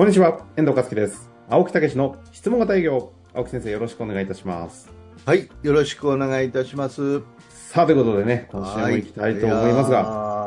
[0.00, 1.30] こんにちは、遠藤和樹です。
[1.50, 3.12] 青木武の質問型営業。
[3.34, 4.90] 青木先生、よろしくお願いいたします。
[5.26, 7.20] はい、よろしくお願いいたします。
[7.50, 10.02] さあ、ということでね、今週も行きたいと思いますが、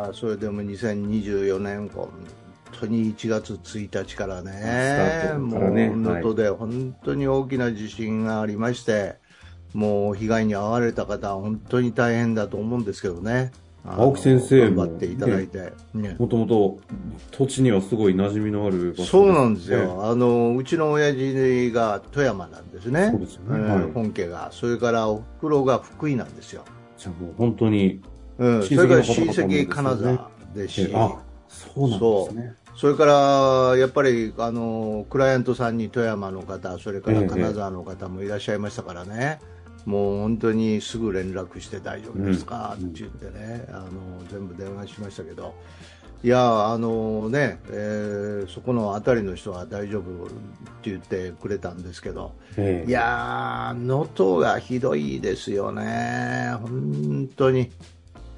[0.08, 0.10] が。
[0.16, 2.10] それでも2024年、本
[2.80, 9.18] 当に1月1日からスタね、ートからねもう能登で本当に大きな地震がありまして、
[9.76, 13.52] もう被害に遭われた方は本当に大変だと思うんですけどね。
[13.86, 15.74] 青木先生も頑張っていただいて。
[15.94, 16.80] ねもともと
[17.32, 23.48] 土地にはすごい馴染みのある場所そうなんですねよ、あのうちの親父が富山なんですね、そうですよね。
[23.50, 23.92] えーはい。
[23.92, 26.64] 本家が、それからおふくろが福井なんですよ、
[26.98, 28.02] じゃあもう本当に、
[28.38, 32.56] うん、それから親戚、金沢ですし、あ、そうなんですね。
[32.76, 39.40] それからやっぱりあのクライアントさんに富山の方、それから金沢の方もいらっしゃいましたからね、
[39.86, 42.90] もう本当にすぐ連絡して大丈夫ですか、うん。
[42.90, 43.90] って言ってね、あの
[44.30, 45.54] 全部電話しましたけど、
[46.24, 50.28] いや、あのね、えーそこの辺りの人は大丈夫っ
[50.82, 52.90] て言ってくれたんですけど、ええ。
[52.90, 57.72] いやー、能登がひどいですよね、本当に。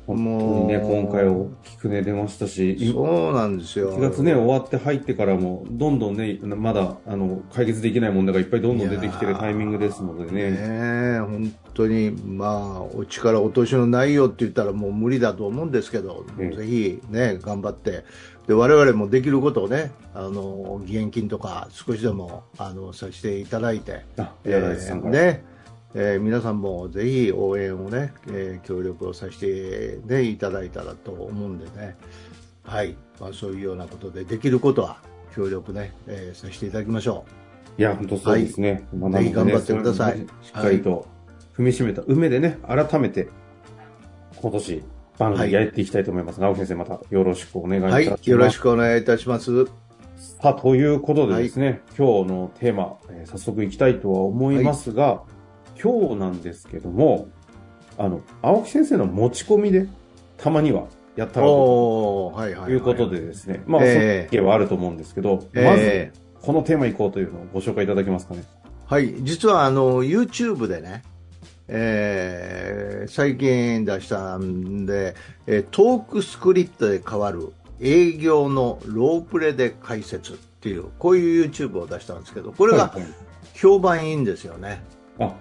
[0.08, 3.98] 本当にね、今回大きくね、出ましたし、今そうなんですよ。
[3.98, 10.52] 1月ね、終わって入ってからも、どんどんね、まだ、あの、解決できない問題がいっぱいどんどん出てきてるタイミングですのでね。
[10.52, 18.04] ねえ本当に、まあ、お力お年のないよって言ったらもう無理だと思うんですけど、ええぜひね、頑張って、
[18.48, 25.14] で我々もできることをね、あの義援金とか少しでもあのさせていただいて、あ、宮台さんから。
[25.14, 25.55] ね
[25.98, 31.96] えー皆さんもぜひ応援をね、えー協力をさせて、ね、いただいたらと思うんでね、
[32.64, 34.98] はいまあ、そういうようなことでできることは
[35.34, 37.26] 協力ね、えーさせていただきましょ
[37.78, 38.88] いや、本当そうですね。
[38.94, 41.08] まあぜひ頑張ってくださいしっかりと
[41.58, 43.30] 踏みしめた梅でね、改めて、
[44.42, 44.84] 今年、
[45.18, 47.92] 番組やっていきたいと思いますが、青木先生またよろしくお願いいう。
[47.92, 48.22] たします。
[48.22, 49.66] はい、よろしくお願いいたします。
[50.16, 55.24] さあ、ということでですね、今日のテーマ、えー早速いきたいとは思いますが、
[55.82, 57.28] 今日なんですけども、
[57.98, 59.88] あの、青木先生の持ち込みで、
[60.38, 62.72] たまにはやったらとはいはい、はい。
[62.74, 68.44] いうことでですね、まあ、ええそのはあると思うんですけど、えまず、えこのテーマいこうというのをご紹介いただけますかね。
[68.86, 71.04] はい、実はあの YouTube でね、
[71.68, 75.16] えー最近出したんで、
[75.48, 83.10] えートークスクリプトで変わる営業のロープレで解説っていう、こういう YouTube を出したんですけど、これがはいはい
[83.54, 84.84] 評判いいんですよね。
[85.18, 85.34] あ、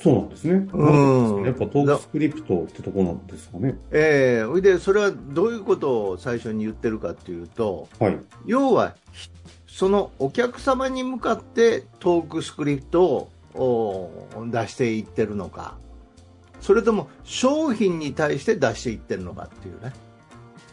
[0.00, 0.68] そうなんですね。
[0.72, 3.76] うんやっぱトークスクリプトってとこなんですかね。
[3.90, 8.18] えー、ほいで、それはどういうことを最初に言ってるかっていうと、はい。
[8.46, 9.30] 要はひ
[9.78, 15.76] そのお客様に向かってトークスクリプトをお出していってるのか
[16.60, 19.92] それとも商品に対して出していってるのかっていうね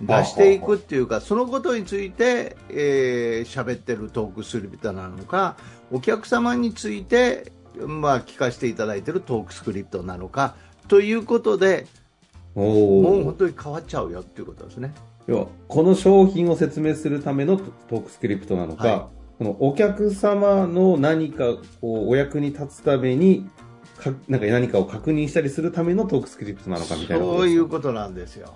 [0.09, 5.55] あ出していくっていうかそのことについて喋、えー喋ってるトークスクリプトなのか
[5.91, 7.51] お客様について、
[7.87, 10.55] まあ、聞かせていただいてるトークスクリプトなのか
[10.87, 11.87] ということで
[12.55, 13.35] もう本。
[13.37, 14.93] 当に変わっちゃうよっていうことですね。
[15.27, 23.49] 要は、この商品を説明するためのトトークスクリプトなのか、はこのお客様の何かこうお役に立つために
[23.97, 28.53] かなんか何かを確認したりするためのトークスクリプトなのかみたいなそういうことなんですよ。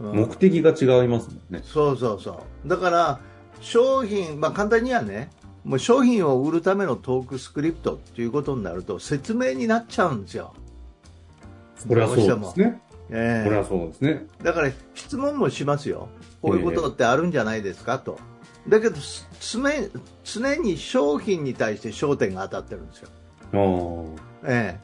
[0.00, 1.60] うん目的が違いますもんね。
[1.62, 2.68] そうそうそう。
[2.68, 3.20] だから、
[3.60, 5.30] 商品、まあ簡単にはね、
[5.64, 10.54] もう商品を売るためのトークスクリプトっていうことになると説明になっちゃうんですよ。
[11.88, 12.80] これはそうですね。
[13.10, 14.26] ええこれはそうですね。
[14.42, 16.08] だから質問もしますよ。
[16.42, 18.18] こういうことってあるんじゃないですかと。
[18.68, 19.68] だけど、す常
[20.24, 23.08] 常に商品に対して焦点が当たってるんですよ。
[24.46, 24.80] ええ、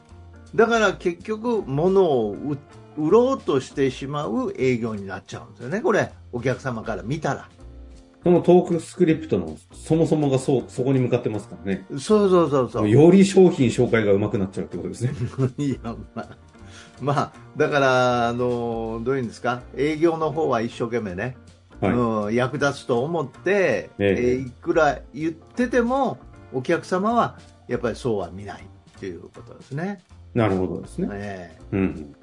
[0.55, 2.57] だから結局、物を売
[2.97, 7.49] 売ろうとしてしまう営業になっちゃうんですよね、これ、お客様から見たら。
[8.23, 11.85] そのトークスクリプトのそもそもがそう、そこに向かってますからね。
[11.91, 12.89] そうそうそうそう。
[12.89, 15.13] より商品紹介が上手くなっちゃうってことですね。
[15.57, 16.37] いや、まあ、
[17.01, 21.35] まあ、だから、あの、どういうんですか、営業の方は一生懸命ね、
[21.79, 21.93] はい。
[21.93, 26.19] うん、役立つと思って、えええーいくら言ってても、
[26.53, 29.99] お客様はやっぱりそうは見ないっていうことですね。
[30.35, 31.07] なるほどですね。
[31.11, 32.15] ええうん。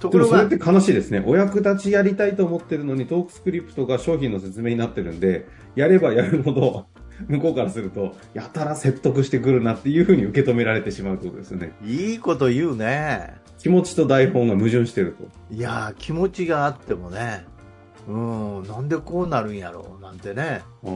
[0.00, 1.22] ところがそれっ、て悲しいですね。
[1.26, 6.86] お役立ちやりたいと思ってるのにトークスクリプトが商品の説明になってるんで、やればやるほど、
[7.28, 11.72] 向こうからすると、やたら説得してくるなっていうふうに受け止められてしまうことですよね。
[11.84, 13.34] いいこと言うね。
[13.58, 15.54] 気持ちと台本が矛盾してると。
[15.54, 17.46] いやー、気持ちがあってもね、
[18.06, 20.92] うん、なんでこうなるんやろうなんてね、うん、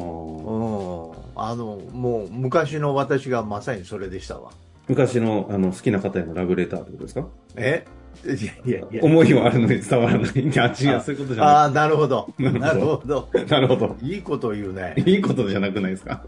[1.34, 4.50] あの、もう昔の私がまさにそれでしたわ。
[4.88, 7.26] 昔のあの好きな方へのラブレターってことですか？
[7.56, 7.84] え？
[8.24, 9.02] いやいやいや。
[9.02, 10.30] 思いはあるのに伝わらない。
[10.40, 12.28] いや、違う、そういうことじゃああ、なるほど。
[12.38, 13.28] なるほどなるほど。
[13.48, 13.96] なるほど。
[14.02, 14.94] いいこと言うね。
[14.98, 16.22] いいことじゃなくないですか？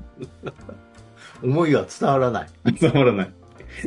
[1.43, 2.49] 思いは伝わらない。
[2.81, 3.31] 伝わらない。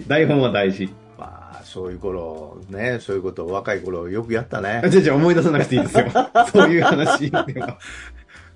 [0.08, 0.90] 台本は大事。
[1.18, 4.90] まあ、そういう頃、ね、そういうことを若い頃よくやったねあ、。
[4.90, 6.06] じゃじゃ思い出さなくていいですよ。
[6.54, 7.78] そういう話では。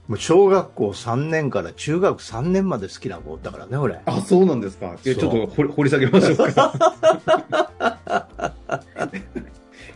[0.09, 3.99] もう小学校3年から中学3年まで好きな子おったからね、俺。
[4.05, 4.95] あ、そうなんですか。
[5.03, 7.98] ちょっと掘り下げましょうか。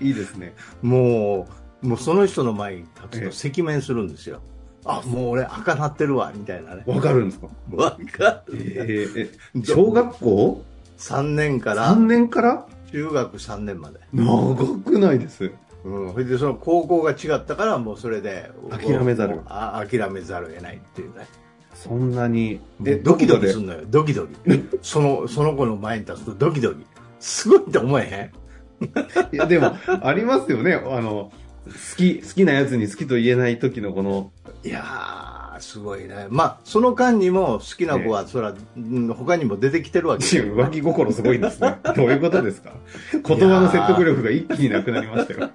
[0.04, 0.54] いいですね。
[0.82, 1.48] も
[1.82, 4.42] う、もうその人の前に立ええつと赤面するんですよ。
[4.86, 6.84] あ、もう俺赤なってるわ、みたいなね。
[6.86, 7.48] わかるんですか？
[7.72, 9.14] わかえる。
[9.14, 10.64] ーえ、小学校
[10.98, 12.66] ？3年から ?3 年から？
[12.92, 14.00] 中学3年まで。
[14.14, 15.52] 長くないです。
[15.86, 16.12] うん。
[16.14, 18.52] それでその高校が違ったから、もうそれで。
[18.70, 21.26] 諦めざるあ諦めざるを得ないっていうね。
[21.74, 22.60] そんなに。
[22.80, 24.34] で、ドキドキするるのよ、ドキドキ。
[24.84, 26.86] その、その子の前に立つとドキドキ。
[27.20, 28.43] すごいって思えへん？
[29.32, 30.74] いや、でも、ありますよね。
[30.74, 31.32] あの、
[31.66, 34.32] 好き、好きなやつに好きと言えない時のこの、
[34.64, 36.28] いやー、すごいね。
[36.30, 41.78] まあ、その間にも好きな子は、そら、うん他にも出てきてるわけよ浮気心すごいですね。
[41.96, 42.74] どういうことですか？
[43.14, 45.50] 言葉の説得力が一気になくなりましたよ。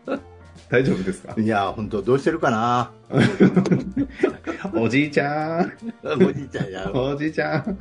[0.71, 1.35] 大丈夫ですか？
[1.39, 2.91] いやー、本当どうしてるかな？
[4.75, 5.73] おじいちゃん。
[6.05, 6.91] おじいちゃんや。
[6.95, 7.79] おじいちゃん。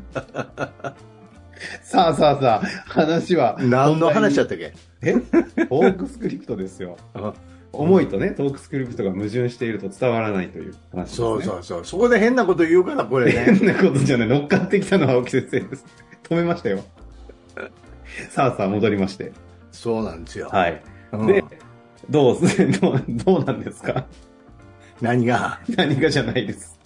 [1.81, 3.57] さあさあさあ、話は。
[3.59, 4.73] 何の話だったっけ？
[5.01, 5.13] え？
[5.67, 6.97] トークスクリプトですよ。
[7.73, 11.15] 思いとね、トークスクリプトが矛盾していると伝わらないという話です、ね。
[11.17, 11.85] そうそうそう。
[11.85, 13.53] そこで変なこと言うから、これね。
[13.59, 14.27] 変なことじゃない。
[14.27, 15.85] 乗っかってきたのは青木先生です。
[16.23, 16.83] 止めましたよ。
[18.29, 19.31] さあさあ、戻りまして。
[19.71, 20.49] そうなんですよ。
[20.51, 20.81] はい。
[21.11, 21.43] うんで、
[22.09, 22.37] どう、
[22.79, 24.05] どう、どうなんですか？
[25.01, 25.59] 何が？
[25.75, 26.79] 何かじゃないです。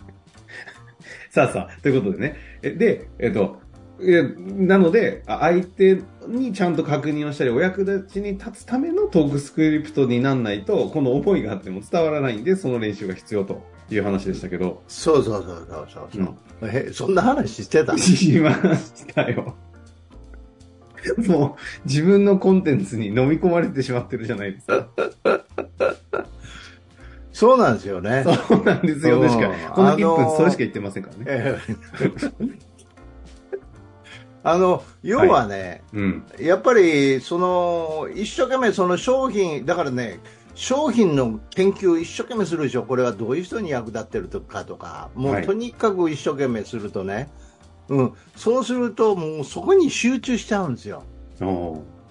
[1.30, 2.36] さあさあ、ということでね。
[2.64, 3.61] えで、えっと、え
[4.02, 17.98] なので、あ相手にちゃんと確認をしたり、お役立ちに立つためのトークスクリプトになんないと、この思いがあっても伝わらないんで、その練習が必要という話でしたけど、そうそうそうそうそうそう、え、そんな話してた？
[17.98, 19.56] しましたよ。
[21.28, 24.88] もう、自分のコンテンツに飲み込まれてしまってるじゃないですか。
[27.34, 28.24] そうなんですよね。
[28.24, 29.20] そうなんですよ。
[29.20, 29.54] うん確かに。
[29.74, 31.56] この1あのー分、それしか言ってませんからね。
[34.44, 36.24] ええあの、要はね、うん。
[36.40, 40.20] やっぱり、その、一生懸命その商品、だからね、
[40.56, 42.84] 商品の研究を一生懸命するでしょ。
[42.84, 47.30] これはどういう人に役立ってるかとか、もはいうとにかく一生懸命するとね、
[47.90, 51.04] うん、そうするともうそこに集中しちゃうんですよ。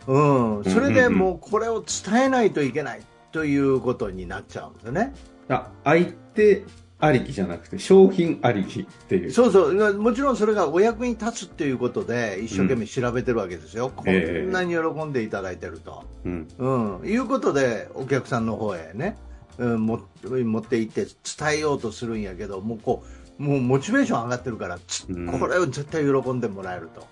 [0.07, 5.15] うん、それでもうこれを伝えないといけないということになっちゃうんですよね。
[5.49, 6.65] あ、相手
[7.01, 9.33] ありきじゃなくて、商品ありきっていう。
[9.33, 13.91] そうそう、もちろんそれがお役に立つっていうことで一生懸命調べてるわけですよ。
[13.95, 16.05] こんなに喜んでいただいてると。
[16.25, 16.49] うん。
[16.59, 19.17] うん、いうことでお客さんの方へね、
[19.59, 21.07] うん、も持って行って
[21.39, 23.03] 伝えようとするんやけどもうこ
[23.39, 27.07] うもうモチベーション上がってるから、つうんこれを絶対喜んでもらえると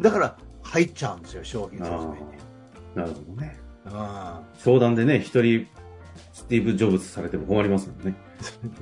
[0.00, 2.20] だから入っちゃうんですよ商品説明に、
[2.96, 3.56] なるほどね。
[3.86, 3.90] う
[4.58, 5.66] 相談でね、一人、
[6.32, 8.14] スティーブ・ジョブズされても困りますもんね。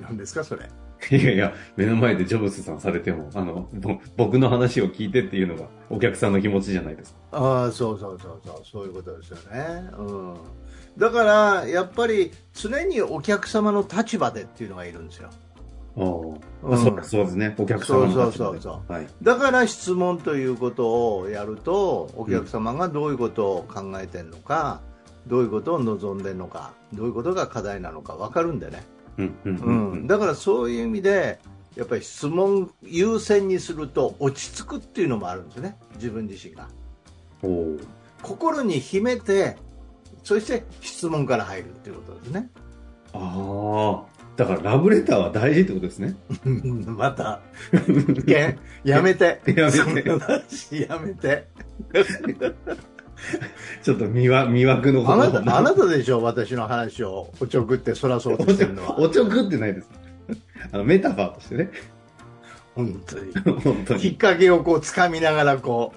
[0.00, 0.68] ん、なんですかそれ？
[1.10, 7.38] いやいや、目の前でジョブズさんされても、あの、ぼ僕の話を聞いてっていうのがお客さんの気持ちじゃないですか。
[7.38, 10.34] ああそうそうそうそうそういうことですよね、うん、
[10.96, 15.28] だからやっぱり常にお客様の立場でっていうのがいるんですよ
[15.96, 17.54] おーうんあそうそうですね。
[17.58, 19.06] お客様の立場でそうそうそうはい。
[19.22, 24.80] だから質問ということをやるとお客様がどういうことを考えてるのか、
[25.26, 28.95] どういうことを望んでるのかどういうことが課題なのか分かるんでね、うん、うん、ううんん。
[30.06, 31.38] だからそういう意味で
[31.76, 35.76] やっぱり質問優先にすると落ち着くっていうのもあるんですね。
[35.96, 36.68] 自分自身が。
[38.22, 39.56] 心に秘めて
[40.24, 42.50] そして質問から入るっていうことですね。
[43.12, 44.16] ああ。
[44.36, 46.14] だからラブレターは大事ってことですね。
[46.86, 47.40] また。
[48.84, 49.40] やめて。
[49.48, 50.20] やめて。
[50.72, 51.46] やめて
[53.82, 58.98] ちょっと魅惑、魅惑のあなた、あなた、たでしょ私の話をおちょくってそらそうとしてるのは。
[59.00, 59.90] おちょくってないです。
[60.72, 61.70] あの、メタファーとしてね。
[62.74, 63.32] 本当に。
[63.62, 64.00] 本当に。
[64.00, 65.92] きっかけをこう掴みながらこ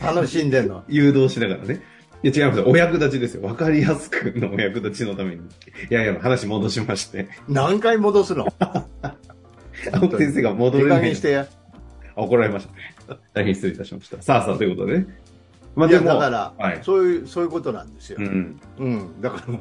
[0.00, 0.84] う、楽しんでんの。
[0.88, 1.82] 誘導しながらね。
[2.22, 2.64] いや違いますよ。
[2.66, 3.42] お役立ちですよ。
[3.42, 5.42] わかりやすくのお役立ちのために。
[5.42, 5.44] い
[5.90, 7.28] やいや、話戻しまして。
[7.48, 8.46] 何回戻すの？
[9.92, 11.20] 青木先生が戻れない手加減し。
[11.20, 11.46] てや。
[12.16, 13.18] あ怒られましたね。
[13.34, 14.22] 大変失礼いたしました。
[14.22, 15.06] さあさあ、ということでね。
[15.74, 16.80] まあでも、だから、はい。
[16.82, 18.22] そういう、そういうことなんですよう。
[18.22, 18.60] ん。
[18.78, 19.20] うん。
[19.20, 19.44] だから、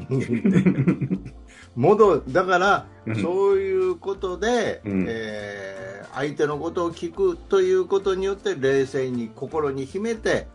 [1.76, 10.48] 戻、だから、うんそういうことで、うんえー相手のことを聞くということによって、冷静に心に秘めて、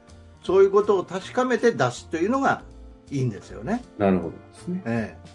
[0.45, 2.63] そういうことを確かめて出すというのが
[3.11, 3.83] いいんですよね。
[3.99, 4.83] なるほどですね。
[4.87, 5.31] ええ、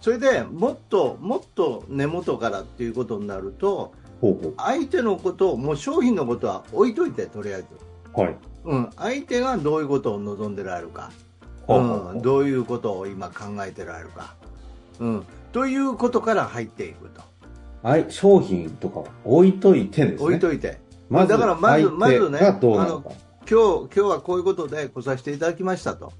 [0.00, 7.66] それでもっともっと根元からっていうことになるとほうほ相手のことをもう商品のことは置いといてとりあえず、
[8.16, 8.20] う。
[8.20, 8.36] はい。
[8.64, 11.10] うん、相手がどういうことを望んでられるか、
[11.68, 14.34] うん、どういうことを今考えてられるか、
[15.00, 17.22] うん、ということから入っていくと、
[17.82, 20.24] はい、商品とか置いといてですね。
[20.24, 23.10] 置いといてまずだからまず相手がどうなのか。
[23.50, 26.12] 今日今日はこういうことで来させていただきましたと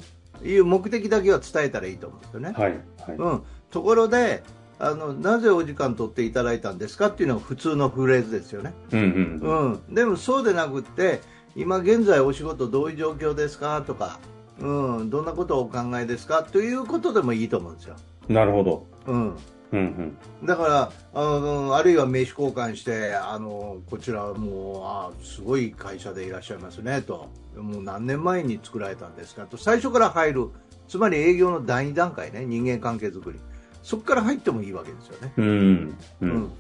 [0.44, 2.52] いう目的だけは伝えたらいいと思うんですよね。
[2.56, 2.72] はい。
[3.06, 3.16] はい。
[3.16, 4.42] うん、ところで
[4.82, 8.75] あの、なぜお時間取っていただいたんですかっていうのが普通のフレーズですよね。
[8.90, 9.80] うんうん。
[9.88, 11.20] うん、でもそうでなくって、
[11.54, 13.82] 今現在お仕事どういう状況ですか？
[13.87, 14.18] とか、
[14.59, 16.42] うん、どんなことをお考えですか？
[16.42, 17.97] ということでもいいと思うんですよ。
[18.28, 18.87] なるほど。
[19.06, 19.37] うん、うん
[19.73, 20.47] うん。
[20.47, 29.44] だからあの、あるいは名刺交換して、あのこちらはもうあ、すごい会社でいらっしゃいますねと、もう何年前に作られたんですか？
[29.47, 30.49] と、最初から入る、
[30.88, 33.40] つまり営業の第二段階ね、人間関係づくり、
[33.82, 35.32] そこから入ってもいいわけですよね。
[35.37, 35.47] うん。
[35.49, 36.50] ううんん。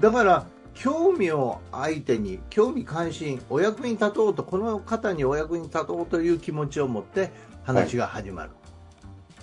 [0.00, 7.30] だから興味を相手に興味関心お役に立とうとこの方にお役に立とうという気持ちを持って
[7.62, 8.50] 話が始まる、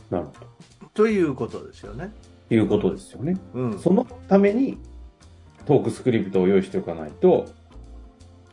[0.10, 0.32] なるほ
[0.94, 2.14] ということですよね、
[2.50, 2.56] ど。
[2.56, 3.38] いうことですよね。
[3.54, 4.78] うん、そのために
[5.66, 7.48] トークスクリプトを用意しておかないと、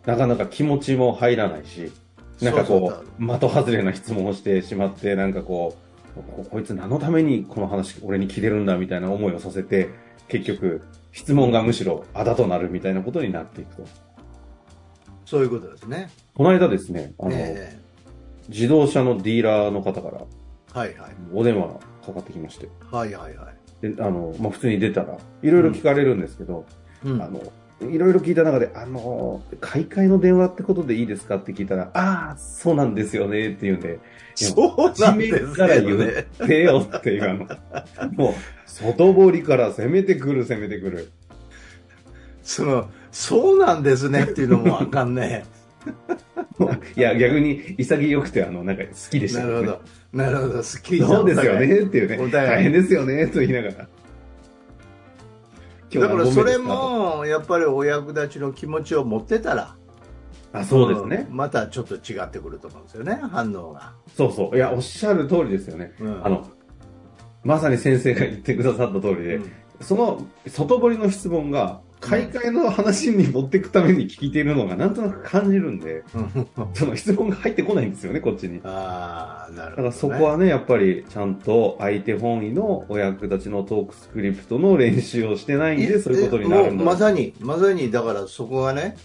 [0.07, 1.93] なかなか気持ちも入らないし、
[2.41, 5.88] なんかこう、的外れな質問をしてしまって、なんかこう、
[6.23, 9.91] ここいつ何のためにこの話俺に聞いてるんだみたいな思いをさせて、
[10.29, 10.83] 結局、
[11.13, 13.85] 質問がむしろあだとなるみたいなことになっていくと。
[15.25, 17.79] そういうことですね、この間ですね、あの、え
[18.49, 20.23] 自動車のディーラーの方から
[20.75, 21.11] えはいはい。
[21.33, 21.75] お電話が
[22.07, 26.65] かかってきまして、はいはいはい、で、あの、まあ、普通に出たら、いろいろ聞かれるんですけど、
[27.05, 27.23] うん。
[27.23, 27.41] あの、
[27.81, 34.01] いろいろ聞いた中で、あの、買い替えの電話ってことでいいですかって聞いたら、ああ、そうなんですよねって言うんで、
[34.35, 38.35] そうなんですから言ってよっていう、あの、もう、
[38.67, 41.13] 外堀から攻めてくる、攻めてくる。
[42.43, 45.45] そのそうなんですねっていうのもあかんね
[46.97, 49.53] いや、逆に潔くて、あの、なんか好きでしたよね。
[49.53, 49.83] なるほど
[50.13, 52.31] なるほどすっきりそうですよねっていうね。
[52.31, 53.89] 大変ですよねと言いながら。
[55.91, 59.77] だからそれもやっぱりお役立ちの気持ちを持ってたら
[60.53, 61.27] と、あ、そうですね。
[61.31, 64.57] んまたちょっと違ってくると思うんですよね反応が、そうそう。
[64.57, 65.93] いや、おっしゃる通りですよね。
[66.01, 66.49] うんあの、
[67.45, 76.05] まさに先生が言ってくださった通りで、うんその外堀の質問が、買い替えの話に持っていくために聞いているのがなんとなく感じるんで、
[76.75, 78.61] その質問が入ってこないんですよね、こっちに。
[78.63, 79.83] だ ああ、なるほど、ね。
[79.83, 88.97] からそこはね、やっぱりちゃんと相手本位のお役立ちのトークスクリプトの練習をしてないんで、そういうことになるんだまさに、まさに、だからそこがね、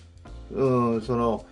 [0.52, 1.46] うん、その、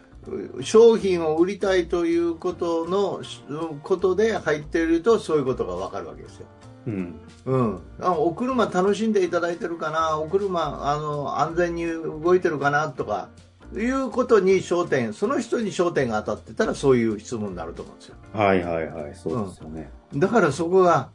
[0.58, 3.42] う商品を売りたいということの、し
[3.82, 6.46] ことで入っていると、そういうことがわかるわけですよ。
[6.88, 7.20] うん。
[7.46, 12.90] うん、あお車楽しんでいただいてるかな、お車あの安全に動いてるかな？
[12.90, 13.30] とか
[13.76, 18.16] いうことに焦点、その人に焦点が当たってたらそういう質問になると思うんですよ。
[18.34, 19.92] はいはいはい、そうですよね。
[20.16, 21.10] だからそこが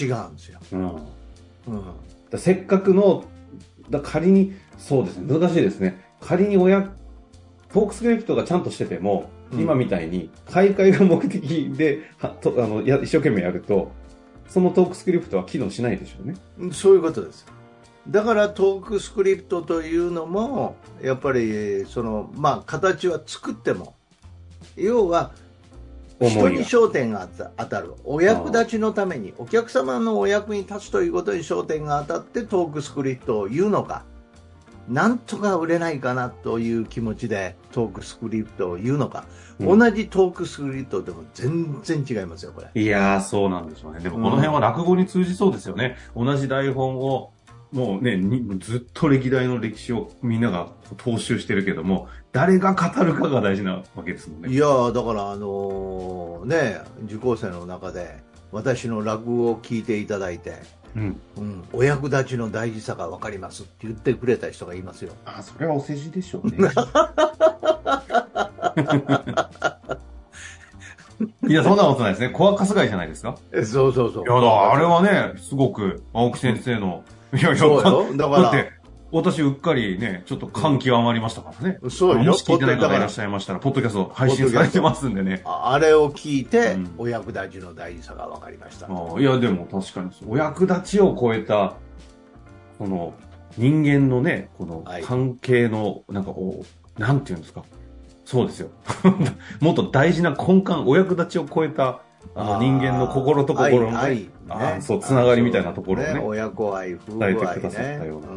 [0.00, 0.58] 違うんですよ。
[0.72, 0.80] うん。
[0.82, 1.82] うん
[2.34, 3.24] らせっかくの、
[3.90, 6.04] だ仮に、そうですね、難しいですね。
[6.20, 6.90] 仮に親、
[7.72, 13.92] トークスクリプトがちゃんとしてても、うん今みたいに、買い替えが目的で、はとあのや一生懸命やると、
[14.48, 16.72] そのトークスクリプトは機能しないでしょうね。
[16.72, 17.46] そういうことです。
[18.08, 23.94] だからトークスクリプトというのも、やっぱりその、まあ、形は作っても、
[24.76, 25.32] 要は
[26.20, 26.58] 人に。
[26.64, 34.04] 焦点が当たる、お役立ちのために、お客様のお役に立つということに焦点が当たってトークスクリプトを言うのか、
[34.88, 39.34] なんとか売れないかなという気持ちでトークスクリプトを言うのか、うん
[39.78, 42.82] 同じトークスクリプトでも全然違いますよ、これ。
[42.82, 44.00] いやー、そうなんでしょうね。
[44.00, 45.96] でもうんこの辺は落語に通じそうですよね。
[46.16, 47.32] 同じ台本を、
[47.70, 54.50] もうね、にずっと歴代の歴史をみんなが踏襲してるけども、誰が語るかが大事なわけですもんね。
[54.50, 60.62] いやーだから、あのーね、受講生の中で、私の落語を聞いていただいて、
[60.96, 61.20] うん。
[61.36, 65.12] うん、お役立ちの大事さが分かりますって言ってくれた人がいますよ。
[65.24, 66.56] あ、それはお世辞でしょうね。
[71.46, 72.30] いや、そんなことないですね。
[72.30, 73.36] 小赤すがいじゃないですか？
[73.52, 74.24] えそうそうそう。
[74.24, 78.72] いや、だあれはね、すごく、青木先生の、いやいや、そうよだからだって、
[79.14, 81.78] 私うっかりね、ちょっと感極まりましたからね。
[81.88, 85.42] そうよもし聞いてない方がいらっしゃいましたら、ポッドキャスト配信されてますんでね。
[85.44, 88.86] ああれを聞いて、うんお役立ちの大事さが分かりました。
[88.86, 91.74] ああいや、でも確かにお役立ちを超えた、
[92.76, 93.14] その、
[93.56, 96.64] 人間のね、このはい関係の、なんかこ
[96.98, 97.62] う、なんていうんですか？
[98.24, 98.70] そうですよ。
[99.60, 102.00] もっと大事な根幹、お役立ちを超えた、
[102.34, 104.26] あの人間の心と心の、ね、
[104.80, 106.14] そう、つながりみたいなところをね。
[106.14, 108.08] ね親子愛、夫婦愛伝えてくださったね。
[108.08, 108.28] ような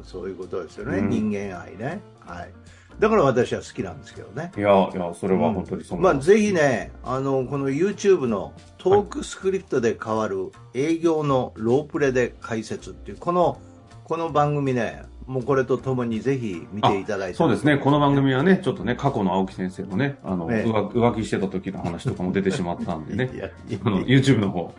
[0.00, 1.10] うん、そういうことですよね、うん。
[1.10, 2.00] 人間愛ね。
[2.20, 2.52] はい。
[2.98, 4.52] だから私は好きなんですけどね。
[4.56, 13.58] いや、いや、それは本当にその、まあ、ぜひね、あの、この YouTube のトークスクリプトで変わる営業のロープレで解説っていう、この、
[14.04, 17.36] この番組ね、もうこれとともにぜひ見ていただいて。
[17.36, 20.68] そうですね、この番組はね、ちょっとね、過去の青木先生のね、あの、ええ。
[20.68, 23.30] 浮浮気してた時の話とかも出てしまったんでね。
[23.32, 23.78] い、やいや。
[23.84, 24.74] あの、YouTube の方、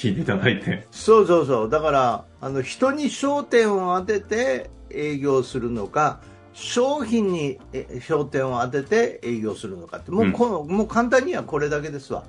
[0.00, 1.70] 聞いていただいて、そうそうそう。
[1.70, 6.20] だから、あの、人に焦点を当てて営業するのか、
[6.54, 12.24] 商品にえ焦点を当てて営業するのかって、もうこの、もう簡単にはこれだけですわ。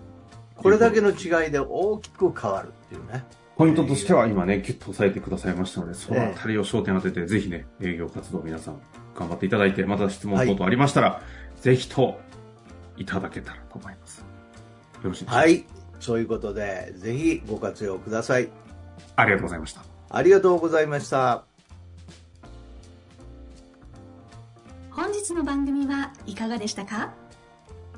[0.58, 3.24] これだけの違いで大きく変わるっていうね。
[3.56, 8.82] ポイントとしては今ね、ギュッと押さえてくださいましたので、そのあたりを焦点当てて、ぜひね、営業活動皆さん
[9.18, 11.22] 頑張っていただいて、また質問等々ありましたら、
[11.62, 12.20] ぜひと
[12.98, 14.26] いただけたらと思います。
[15.04, 15.42] よろしいでしょうか？
[15.42, 15.66] はい。
[16.02, 18.50] そういうことで、ぜひご活用ください。
[19.16, 19.82] ありがとうございました。
[20.10, 21.46] ありがとうございました。
[24.90, 27.14] 本日の番組はいかがでしたか？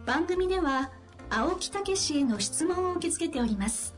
[0.05, 0.91] 番組では
[1.29, 3.95] 青木武氏への質問を受け付けております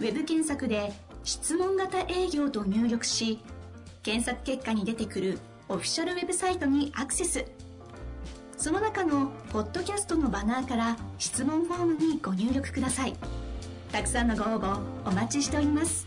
[0.00, 3.38] ウェブ検索で「質問型営業」と入力し
[4.02, 7.44] 検索結果に出てくるオフィシャルウェブサイトにアクセス
[8.60, 13.14] その中のポッドキャストのバナーから質問フォームにご入力ください。
[13.90, 16.06] たくさんのご応募お待ちしております。